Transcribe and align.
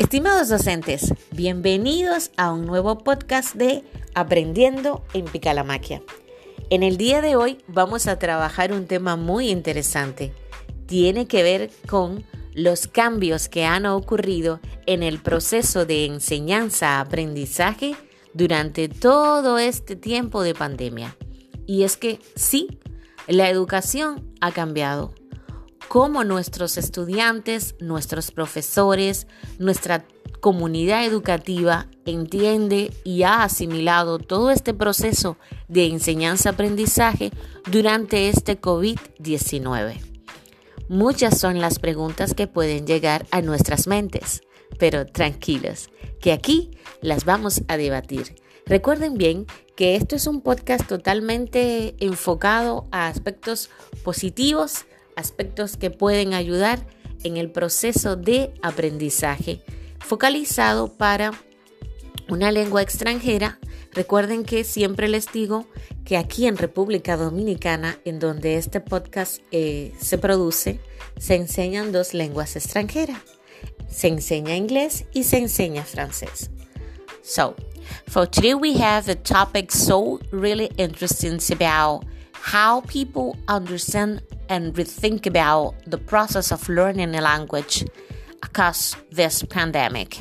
Estimados 0.00 0.48
docentes, 0.48 1.12
bienvenidos 1.30 2.30
a 2.38 2.54
un 2.54 2.64
nuevo 2.64 2.96
podcast 3.04 3.54
de 3.54 3.84
Aprendiendo 4.14 5.04
en 5.12 5.26
Picalamaquia. 5.26 6.00
En 6.70 6.82
el 6.82 6.96
día 6.96 7.20
de 7.20 7.36
hoy 7.36 7.58
vamos 7.68 8.06
a 8.06 8.18
trabajar 8.18 8.72
un 8.72 8.86
tema 8.86 9.16
muy 9.16 9.50
interesante. 9.50 10.32
Tiene 10.86 11.26
que 11.26 11.42
ver 11.42 11.70
con 11.86 12.24
los 12.54 12.86
cambios 12.86 13.50
que 13.50 13.66
han 13.66 13.84
ocurrido 13.84 14.60
en 14.86 15.02
el 15.02 15.20
proceso 15.20 15.84
de 15.84 16.06
enseñanza-aprendizaje 16.06 17.94
durante 18.32 18.88
todo 18.88 19.58
este 19.58 19.96
tiempo 19.96 20.42
de 20.42 20.54
pandemia. 20.54 21.14
Y 21.66 21.82
es 21.82 21.98
que 21.98 22.20
sí, 22.36 22.80
la 23.28 23.50
educación 23.50 24.32
ha 24.40 24.50
cambiado. 24.50 25.12
Cómo 25.90 26.22
nuestros 26.22 26.78
estudiantes, 26.78 27.74
nuestros 27.80 28.30
profesores, 28.30 29.26
nuestra 29.58 30.06
comunidad 30.38 31.04
educativa 31.04 31.88
entiende 32.06 32.92
y 33.02 33.24
ha 33.24 33.42
asimilado 33.42 34.20
todo 34.20 34.52
este 34.52 34.72
proceso 34.72 35.36
de 35.66 35.86
enseñanza-aprendizaje 35.86 37.32
durante 37.72 38.28
este 38.28 38.60
COVID-19. 38.60 40.00
Muchas 40.88 41.40
son 41.40 41.58
las 41.58 41.80
preguntas 41.80 42.34
que 42.34 42.46
pueden 42.46 42.86
llegar 42.86 43.26
a 43.32 43.42
nuestras 43.42 43.88
mentes, 43.88 44.42
pero 44.78 45.06
tranquilos, 45.06 45.90
que 46.20 46.30
aquí 46.30 46.70
las 47.02 47.24
vamos 47.24 47.62
a 47.66 47.76
debatir. 47.76 48.36
Recuerden 48.64 49.14
bien 49.14 49.44
que 49.74 49.96
esto 49.96 50.14
es 50.14 50.28
un 50.28 50.40
podcast 50.40 50.86
totalmente 50.86 51.96
enfocado 51.98 52.86
a 52.92 53.08
aspectos 53.08 53.70
positivos, 54.04 54.84
aspectos 55.20 55.76
que 55.76 55.90
pueden 55.90 56.34
ayudar 56.34 56.84
en 57.22 57.36
el 57.36 57.50
proceso 57.50 58.16
de 58.16 58.52
aprendizaje, 58.62 59.62
focalizado 59.98 60.96
para 60.96 61.32
una 62.28 62.50
lengua 62.50 62.82
extranjera. 62.82 63.58
Recuerden 63.92 64.44
que 64.44 64.64
siempre 64.64 65.08
les 65.08 65.30
digo 65.32 65.66
que 66.04 66.16
aquí 66.16 66.46
en 66.46 66.56
República 66.56 67.16
Dominicana, 67.16 67.98
en 68.04 68.18
donde 68.18 68.56
este 68.56 68.80
podcast 68.80 69.42
eh, 69.50 69.92
se 70.00 70.16
produce, 70.18 70.80
se 71.18 71.34
enseñan 71.34 71.92
dos 71.92 72.14
lenguas 72.14 72.56
extranjeras. 72.56 73.20
Se 73.88 74.08
enseña 74.08 74.56
inglés 74.56 75.04
y 75.12 75.24
se 75.24 75.38
enseña 75.38 75.84
francés. 75.84 76.50
So, 77.22 77.56
For 78.06 78.26
today, 78.26 78.54
we 78.54 78.74
have 78.74 79.08
a 79.08 79.14
topic 79.14 79.70
so 79.70 80.20
really 80.30 80.70
interesting 80.76 81.38
about 81.52 82.04
how 82.40 82.80
people 82.82 83.36
understand 83.48 84.22
and 84.48 84.74
rethink 84.74 85.26
about 85.26 85.74
the 85.86 85.98
process 85.98 86.50
of 86.50 86.68
learning 86.68 87.14
a 87.14 87.20
language 87.20 87.84
across 88.42 88.96
this 89.10 89.42
pandemic. 89.44 90.20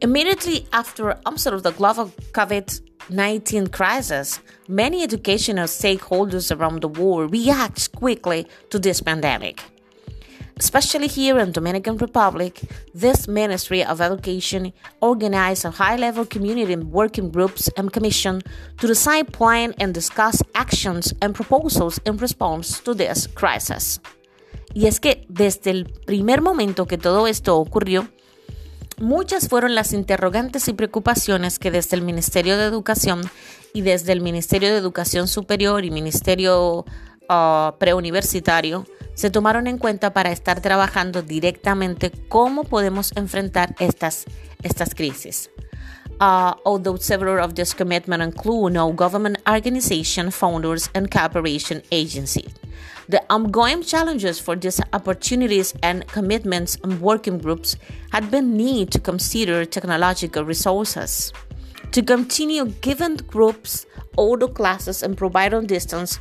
Immediately 0.00 0.66
after 0.72 1.16
onset 1.24 1.54
of 1.54 1.62
the 1.62 1.72
global 1.72 2.06
COVID 2.32 2.80
19 3.10 3.66
crisis, 3.68 4.40
many 4.68 5.02
educational 5.02 5.66
stakeholders 5.66 6.56
around 6.56 6.82
the 6.82 6.88
world 6.88 7.32
react 7.32 7.92
quickly 7.92 8.46
to 8.70 8.78
this 8.78 9.00
pandemic. 9.00 9.62
Especially 10.58 11.08
here 11.08 11.38
in 11.38 11.52
Dominican 11.52 11.96
Republic, 11.96 12.60
this 12.94 13.26
Ministry 13.26 13.84
of 13.84 14.00
Education 14.00 14.72
organized 15.00 15.64
a 15.64 15.70
high-level 15.70 16.26
community 16.26 16.76
working 16.76 17.30
groups 17.30 17.70
and 17.76 17.92
commission 17.92 18.42
to 18.78 18.86
decide, 18.86 19.32
plan, 19.32 19.74
and 19.80 19.92
discuss 19.94 20.42
actions 20.54 21.14
and 21.20 21.34
proposals 21.34 22.00
in 22.04 22.16
response 22.18 22.80
to 22.80 22.94
this 22.94 23.26
crisis. 23.26 24.00
Y 24.74 24.86
es 24.86 25.00
que 25.00 25.26
desde 25.28 25.70
el 25.70 25.84
primer 26.06 26.40
momento 26.40 26.86
que 26.86 26.98
todo 26.98 27.26
esto 27.26 27.58
ocurrió, 27.58 28.08
muchas 28.98 29.48
fueron 29.48 29.74
las 29.74 29.92
interrogantes 29.92 30.68
y 30.68 30.72
preocupaciones 30.72 31.58
que 31.58 31.70
desde 31.70 31.96
el 31.96 32.02
Ministerio 32.02 32.56
de 32.56 32.64
Educación 32.64 33.22
y 33.74 33.82
desde 33.82 34.12
el 34.12 34.20
Ministerio 34.20 34.70
de 34.70 34.78
Educación 34.78 35.28
Superior 35.28 35.84
y 35.84 35.90
Ministerio 35.90 36.84
uh, 37.28 37.78
Preuniversitario 37.78 38.86
se 39.14 39.30
tomaron 39.30 39.66
en 39.66 39.78
cuenta 39.78 40.12
para 40.12 40.32
estar 40.32 40.60
trabajando 40.60 41.22
directamente 41.22 42.10
cómo 42.28 42.64
podemos 42.64 43.12
enfrentar 43.16 43.74
estas, 43.78 44.24
estas 44.62 44.94
crisis. 44.94 45.50
Uh, 46.20 46.54
although 46.64 46.96
several 46.96 47.42
of 47.42 47.54
these 47.54 47.74
commitments 47.74 48.24
include 48.24 48.74
no 48.74 48.92
government 48.92 49.38
organization, 49.48 50.30
founders, 50.30 50.88
and 50.94 51.10
cooperation 51.10 51.82
agencies. 51.90 52.52
The 53.08 53.20
ongoing 53.28 53.82
challenges 53.82 54.38
for 54.38 54.56
these 54.56 54.80
opportunities 54.92 55.74
and 55.82 56.06
commitments 56.06 56.78
and 56.84 57.00
working 57.00 57.38
groups 57.38 57.76
had 58.12 58.30
been 58.30 58.56
need 58.56 58.92
to 58.92 59.00
consider 59.00 59.64
technological 59.64 60.44
resources 60.44 61.32
to 61.90 62.02
continue 62.02 62.66
giving 62.80 63.16
groups 63.16 63.86
the 64.16 64.48
classes 64.54 65.02
and 65.02 65.16
provide 65.16 65.52
on 65.52 65.66
distance 65.66 66.20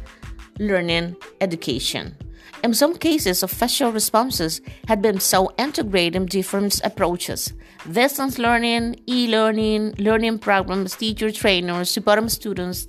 learning 0.60 1.16
education. 1.40 2.16
In 2.64 2.76
some 2.76 2.96
cases, 2.96 3.42
official 3.42 3.92
responses 3.92 4.62
had 4.88 5.02
been 5.02 5.20
so 5.20 5.52
integrated 5.58 6.16
in 6.16 6.26
different 6.28 6.80
approaches 6.84 7.54
distance 7.92 8.38
learning, 8.38 8.96
e 9.08 9.28
learning, 9.28 9.96
learning 9.98 10.38
programs, 10.38 10.96
teacher 10.96 11.32
trainers, 11.32 11.90
support 11.90 12.30
students, 12.30 12.88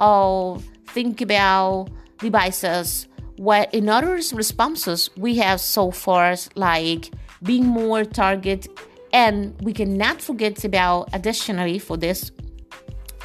all 0.00 0.62
think 0.86 1.20
about 1.20 1.88
devices. 2.18 3.06
What 3.36 3.72
in 3.74 3.90
other 3.90 4.14
responses 4.32 5.10
we 5.16 5.36
have 5.36 5.60
so 5.60 5.90
far 5.90 6.34
like 6.54 7.10
being 7.42 7.66
more 7.66 8.04
target 8.04 8.68
and 9.12 9.54
we 9.60 9.72
cannot 9.74 10.22
forget 10.22 10.64
about 10.64 11.10
additionally 11.12 11.78
for 11.78 11.98
this 11.98 12.30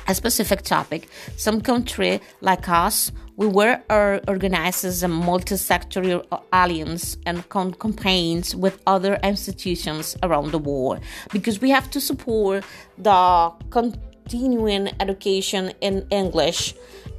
a 0.08 0.16
specific 0.16 0.62
topic. 0.62 1.10
Some 1.36 1.62
country 1.62 2.22
like 2.42 2.68
us 2.70 3.12
we 3.38 3.46
were 3.46 3.80
organized 4.28 4.84
as 4.84 5.04
a 5.04 5.08
multi-sectorial 5.08 6.26
alliance 6.52 7.18
and 7.28 7.48
campaigns 7.50 8.56
with 8.56 8.82
other 8.88 9.20
institutions 9.24 10.18
around 10.24 10.52
the 10.52 10.58
world 10.58 11.00
because 11.32 11.62
we 11.62 11.70
have 11.70 11.90
to 11.92 12.02
support 12.02 12.66
the 12.98 13.52
continuing 13.70 14.90
education 15.00 15.72
in 15.82 16.06
English 16.10 16.74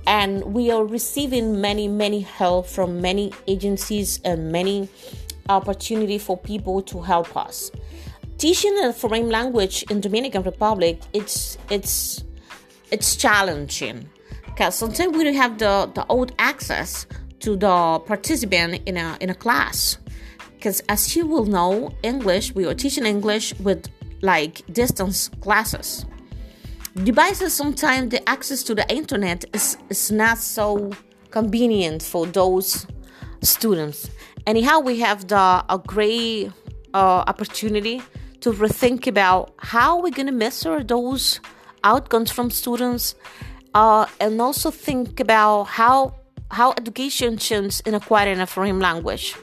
and 0.09 0.43
we 0.43 0.72
are 0.72 0.84
receiving 0.84 1.60
many 1.60 1.87
many 1.87 2.20
help 2.20 2.66
from 2.66 3.00
many 3.00 3.32
agencies 3.47 4.20
and 4.25 4.50
many 4.50 4.88
opportunity 5.49 6.19
for 6.19 6.37
people 6.37 6.82
to 6.82 7.00
help 7.00 7.37
us. 7.37 7.70
Teaching 8.38 8.76
a 8.84 8.93
foreign 8.93 9.31
language 9.31 9.84
in 9.84 10.00
Dominican 10.00 10.43
Republic 10.43 11.00
it's 11.12 11.59
it's 11.70 12.25
it's 12.91 13.16
challenging 13.16 14.09
because 14.47 14.75
sometimes 14.75 15.16
we 15.16 15.25
don't 15.25 15.34
have 15.34 15.59
the, 15.59 15.91
the 15.94 16.04
old 16.06 16.32
access 16.38 17.06
to 17.41 17.56
the 17.56 18.00
participant 18.06 18.82
in 18.87 18.97
a, 18.97 19.16
in 19.21 19.31
a 19.31 19.34
class. 19.34 19.99
Because 20.54 20.81
as 20.88 21.15
you 21.15 21.26
will 21.26 21.44
know, 21.44 21.94
English, 22.03 22.54
we 22.54 22.66
are 22.66 22.75
teaching 22.75 23.06
English 23.06 23.54
with 23.60 23.88
like 24.22 24.62
distance 24.72 25.31
classes. 25.41 26.04
Devices 27.04 27.53
sometimes 27.53 28.10
the 28.10 28.28
access 28.28 28.65
to 28.65 28.75
the 28.75 28.88
internet 28.93 29.44
is, 29.55 29.76
is 29.88 30.10
not 30.10 30.38
so 30.38 30.91
convenient 31.31 32.03
for 32.03 32.26
those 32.26 32.87
students. 33.43 34.10
Anyhow, 34.47 34.81
we 34.81 34.99
have 34.99 35.28
the 35.28 35.65
a 35.69 35.81
great 35.87 36.50
uh, 36.94 37.22
opportunity 37.28 38.03
to 38.41 38.53
rethink 38.53 39.06
about 39.06 39.53
how 39.59 40.00
we're 40.00 40.10
gonna 40.10 40.32
measure 40.32 40.82
those 40.82 41.38
outcomes 41.82 42.32
from 42.32 42.50
students 42.50 43.16
uh, 43.74 44.06
and 44.20 44.40
also 44.40 44.70
think 44.70 45.20
about 45.20 45.64
how, 45.64 46.14
how 46.50 46.72
education 46.76 47.38
changes 47.38 47.80
in 47.86 47.94
acquiring 47.94 48.40
a 48.40 48.46
foreign 48.46 48.80
language. 48.80 49.34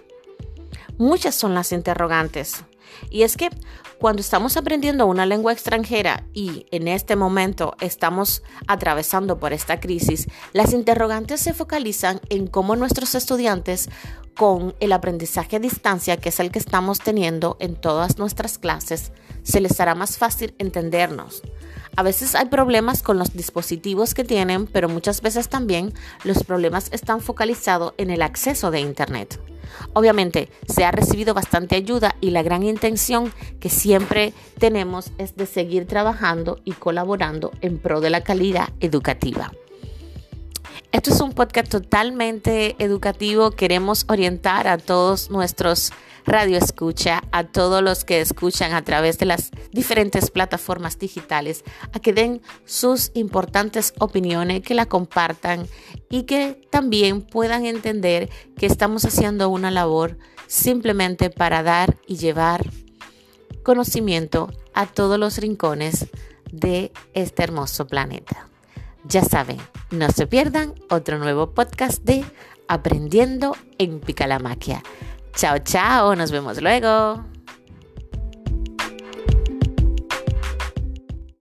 Muchas 0.97 1.35
son 1.35 1.53
las 1.53 1.71
interrogantes. 1.71 2.63
Y 3.09 3.23
es 3.23 3.35
que 3.35 3.49
cuando 3.99 4.21
estamos 4.21 4.57
aprendiendo 4.57 5.05
una 5.05 5.25
lengua 5.25 5.53
extranjera 5.53 6.25
y 6.33 6.65
en 6.71 6.87
este 6.87 7.15
momento 7.15 7.75
estamos 7.79 8.43
atravesando 8.67 9.39
por 9.39 9.53
esta 9.53 9.79
crisis, 9.79 10.27
las 10.53 10.73
interrogantes 10.73 11.41
se 11.41 11.53
focalizan 11.53 12.19
en 12.29 12.47
cómo 12.47 12.75
nuestros 12.75 13.15
estudiantes 13.15 13.89
con 14.35 14.75
el 14.79 14.91
aprendizaje 14.91 15.55
a 15.55 15.59
distancia, 15.59 16.17
que 16.17 16.29
es 16.29 16.39
el 16.39 16.51
que 16.51 16.59
estamos 16.59 16.99
teniendo 16.99 17.55
en 17.59 17.75
todas 17.75 18.17
nuestras 18.17 18.57
clases, 18.57 19.11
se 19.43 19.61
les 19.61 19.79
hará 19.79 19.95
más 19.95 20.17
fácil 20.17 20.53
entendernos. 20.59 21.41
A 21.97 22.03
veces 22.03 22.35
hay 22.35 22.47
problemas 22.47 23.01
con 23.01 23.17
los 23.17 23.33
dispositivos 23.33 24.13
que 24.13 24.25
tienen, 24.25 24.67
pero 24.67 24.89
muchas 24.89 25.21
veces 25.21 25.47
también 25.47 25.93
los 26.25 26.43
problemas 26.43 26.89
están 26.91 27.21
focalizados 27.21 27.93
en 27.97 28.09
el 28.09 28.21
acceso 28.21 28.69
de 28.69 28.81
Internet. 28.81 29.39
Obviamente, 29.93 30.49
se 30.67 30.83
ha 30.83 30.91
recibido 30.91 31.33
bastante 31.33 31.75
ayuda 31.75 32.15
y 32.19 32.31
la 32.31 32.43
gran 32.43 32.63
intención 32.63 33.31
que 33.61 33.69
siempre 33.69 34.33
tenemos 34.59 35.11
es 35.17 35.37
de 35.37 35.45
seguir 35.45 35.87
trabajando 35.87 36.59
y 36.65 36.73
colaborando 36.73 37.51
en 37.61 37.77
pro 37.77 38.01
de 38.01 38.09
la 38.09 38.21
calidad 38.21 38.69
educativa. 38.81 39.51
Esto 40.95 41.09
es 41.09 41.19
un 41.19 41.33
podcast 41.33 41.69
totalmente 41.69 42.77
educativo. 42.79 43.51
Queremos 43.51 44.05
orientar 44.07 44.69
a 44.69 44.77
todos 44.77 45.29
nuestros 45.29 45.91
radio 46.25 46.57
escucha, 46.57 47.21
a 47.33 47.43
todos 47.43 47.83
los 47.83 48.05
que 48.05 48.21
escuchan 48.21 48.71
a 48.71 48.81
través 48.81 49.19
de 49.19 49.25
las 49.25 49.51
diferentes 49.73 50.31
plataformas 50.31 50.97
digitales, 50.97 51.65
a 51.91 51.99
que 51.99 52.13
den 52.13 52.41
sus 52.63 53.11
importantes 53.13 53.93
opiniones, 53.99 54.61
que 54.61 54.73
la 54.73 54.85
compartan 54.85 55.67
y 56.09 56.23
que 56.23 56.61
también 56.69 57.21
puedan 57.21 57.65
entender 57.65 58.29
que 58.57 58.65
estamos 58.65 59.03
haciendo 59.03 59.49
una 59.49 59.71
labor 59.71 60.17
simplemente 60.47 61.29
para 61.29 61.61
dar 61.61 61.97
y 62.07 62.15
llevar 62.15 62.69
conocimiento 63.63 64.49
a 64.73 64.85
todos 64.85 65.19
los 65.19 65.39
rincones 65.39 66.05
de 66.53 66.93
este 67.13 67.43
hermoso 67.43 67.85
planeta. 67.85 68.47
Ya 69.07 69.23
saben, 69.23 69.57
no 69.91 70.09
se 70.09 70.25
pierdan 70.25 70.73
otro 70.89 71.19
nuevo 71.19 71.51
podcast 71.51 72.03
de 72.03 72.25
Aprendiendo 72.67 73.55
en 73.77 73.99
Picalamaquia. 73.99 74.81
Chao, 75.35 75.59
chao, 75.59 76.15
nos 76.15 76.31
vemos 76.31 76.59
luego. 76.59 77.34